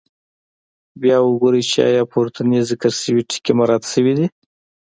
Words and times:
بیا 1.01 1.17
وګورئ 1.21 1.61
چې 1.71 1.79
آیا 1.89 2.03
پورتني 2.11 2.59
ذکر 2.69 2.91
شوي 3.03 3.21
ټکي 3.29 3.51
مراعات 3.57 3.83
شوي 3.93 4.13
دي. 4.17 4.27